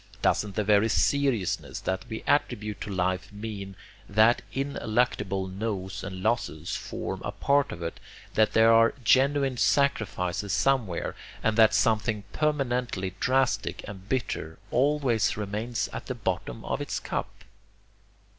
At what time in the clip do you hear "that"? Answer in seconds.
1.81-2.05, 4.09-4.41, 8.33-8.53, 11.55-11.75